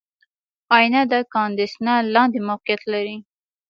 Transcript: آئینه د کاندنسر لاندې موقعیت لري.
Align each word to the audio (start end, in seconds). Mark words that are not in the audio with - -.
آئینه 0.77 1.01
د 1.11 1.15
کاندنسر 1.33 1.99
لاندې 2.15 2.39
موقعیت 2.49 2.81
لري. 2.93 3.17